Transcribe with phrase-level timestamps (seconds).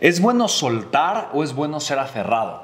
[0.00, 2.62] ¿Es bueno soltar o es bueno ser aferrado?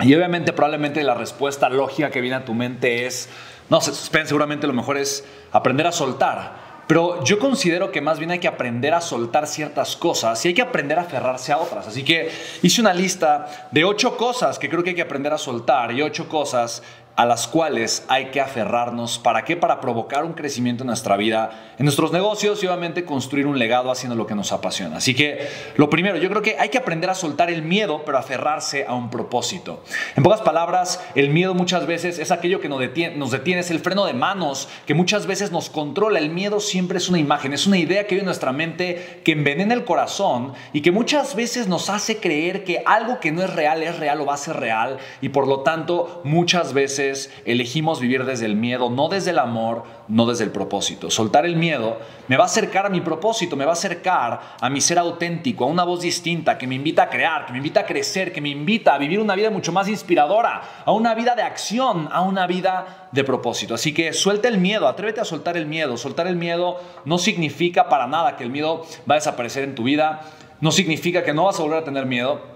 [0.00, 3.28] Y obviamente probablemente la respuesta lógica que viene a tu mente es,
[3.68, 3.92] no sé,
[4.26, 6.72] seguramente lo mejor es aprender a soltar.
[6.86, 10.54] Pero yo considero que más bien hay que aprender a soltar ciertas cosas y hay
[10.54, 11.86] que aprender a aferrarse a otras.
[11.88, 12.30] Así que
[12.62, 16.02] hice una lista de ocho cosas que creo que hay que aprender a soltar y
[16.02, 16.82] ocho cosas
[17.16, 19.18] a las cuales hay que aferrarnos.
[19.18, 19.56] ¿Para qué?
[19.56, 23.90] Para provocar un crecimiento en nuestra vida, en nuestros negocios y obviamente construir un legado
[23.90, 24.96] haciendo lo que nos apasiona.
[24.96, 25.46] Así que
[25.76, 28.94] lo primero, yo creo que hay que aprender a soltar el miedo, pero aferrarse a
[28.94, 29.82] un propósito.
[30.16, 33.70] En pocas palabras, el miedo muchas veces es aquello que nos detiene, nos detiene, es
[33.70, 36.18] el freno de manos que muchas veces nos controla.
[36.18, 39.32] El miedo siempre es una imagen, es una idea que vive en nuestra mente que
[39.32, 43.52] envenena el corazón y que muchas veces nos hace creer que algo que no es
[43.52, 47.01] real es real o va a ser real y por lo tanto muchas veces
[47.44, 51.10] elegimos vivir desde el miedo, no desde el amor, no desde el propósito.
[51.10, 51.98] Soltar el miedo
[52.28, 55.64] me va a acercar a mi propósito, me va a acercar a mi ser auténtico,
[55.64, 58.40] a una voz distinta que me invita a crear, que me invita a crecer, que
[58.40, 62.22] me invita a vivir una vida mucho más inspiradora, a una vida de acción, a
[62.22, 63.74] una vida de propósito.
[63.74, 65.96] Así que suelta el miedo, atrévete a soltar el miedo.
[65.96, 69.84] Soltar el miedo no significa para nada que el miedo va a desaparecer en tu
[69.84, 70.22] vida,
[70.60, 72.51] no significa que no vas a volver a tener miedo.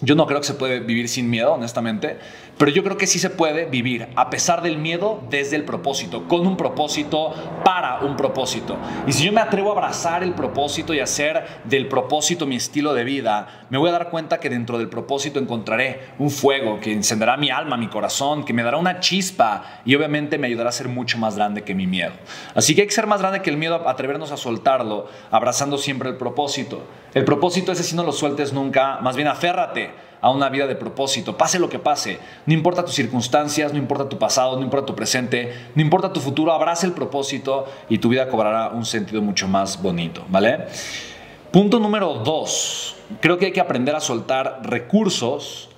[0.00, 2.18] Yo no creo que se puede vivir sin miedo, honestamente,
[2.56, 6.28] pero yo creo que sí se puede vivir a pesar del miedo desde el propósito,
[6.28, 7.34] con un propósito,
[7.68, 8.78] para un propósito.
[9.06, 12.94] Y si yo me atrevo a abrazar el propósito y hacer del propósito mi estilo
[12.94, 16.94] de vida, me voy a dar cuenta que dentro del propósito encontraré un fuego que
[16.94, 20.72] encenderá mi alma, mi corazón, que me dará una chispa y obviamente me ayudará a
[20.72, 22.12] ser mucho más grande que mi miedo.
[22.54, 26.08] Así que hay que ser más grande que el miedo, atrevernos a soltarlo, abrazando siempre
[26.08, 26.80] el propósito.
[27.12, 30.74] El propósito ese si no lo sueltes nunca, más bien aférrate a una vida de
[30.74, 32.18] propósito, pase lo que pase.
[32.46, 36.20] No importa tus circunstancias, no importa tu pasado, no importa tu presente, no importa tu
[36.20, 40.66] futuro, abraza el propósito y tu vida cobrará un sentido mucho más bonito, ¿vale?
[41.50, 45.68] Punto número dos, creo que hay que aprender a soltar recursos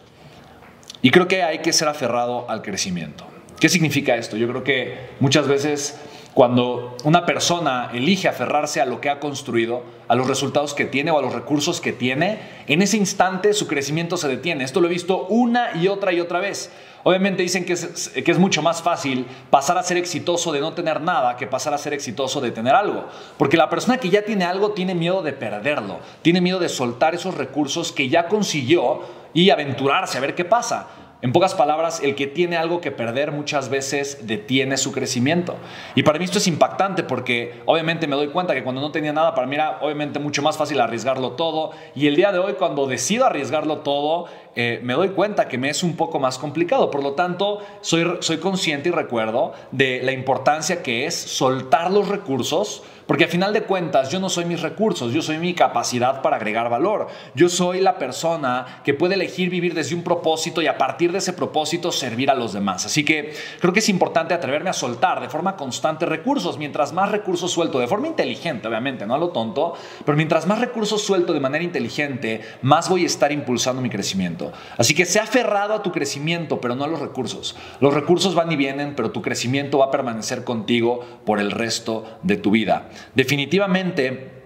[1.02, 3.24] y creo que hay que ser aferrado al crecimiento.
[3.58, 4.36] ¿Qué significa esto?
[4.36, 6.00] Yo creo que muchas veces
[6.34, 11.10] cuando una persona elige aferrarse a lo que ha construido, a los resultados que tiene
[11.10, 14.64] o a los recursos que tiene, en ese instante su crecimiento se detiene.
[14.64, 16.70] Esto lo he visto una y otra y otra vez.
[17.02, 20.72] Obviamente dicen que es, que es mucho más fácil pasar a ser exitoso de no
[20.72, 23.06] tener nada que pasar a ser exitoso de tener algo.
[23.36, 27.14] Porque la persona que ya tiene algo tiene miedo de perderlo, tiene miedo de soltar
[27.14, 29.00] esos recursos que ya consiguió
[29.32, 30.88] y aventurarse a ver qué pasa.
[31.22, 35.56] En pocas palabras, el que tiene algo que perder muchas veces detiene su crecimiento.
[35.94, 39.12] Y para mí esto es impactante porque obviamente me doy cuenta que cuando no tenía
[39.12, 41.72] nada, para mí era obviamente mucho más fácil arriesgarlo todo.
[41.94, 45.68] Y el día de hoy, cuando decido arriesgarlo todo, eh, me doy cuenta que me
[45.68, 46.90] es un poco más complicado.
[46.90, 52.08] Por lo tanto, soy, soy consciente y recuerdo de la importancia que es soltar los
[52.08, 56.22] recursos porque al final de cuentas yo no soy mis recursos, yo soy mi capacidad
[56.22, 57.08] para agregar valor.
[57.34, 60.78] Yo soy la persona que puede elegir vivir desde un propósito y a
[61.12, 62.86] de ese propósito servir a los demás.
[62.86, 66.58] Así que creo que es importante atreverme a soltar de forma constante recursos.
[66.58, 70.60] Mientras más recursos suelto, de forma inteligente obviamente, no a lo tonto, pero mientras más
[70.60, 74.52] recursos suelto de manera inteligente, más voy a estar impulsando mi crecimiento.
[74.76, 77.56] Así que sea aferrado a tu crecimiento, pero no a los recursos.
[77.80, 82.18] Los recursos van y vienen, pero tu crecimiento va a permanecer contigo por el resto
[82.22, 82.88] de tu vida.
[83.14, 84.39] Definitivamente,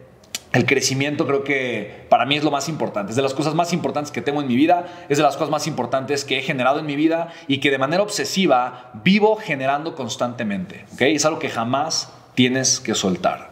[0.54, 3.10] el crecimiento creo que para mí es lo más importante.
[3.10, 5.50] Es de las cosas más importantes que tengo en mi vida, es de las cosas
[5.50, 9.96] más importantes que he generado en mi vida y que de manera obsesiva vivo generando
[9.96, 10.84] constantemente.
[10.94, 11.16] ¿okay?
[11.16, 13.50] Es algo que jamás tienes que soltar.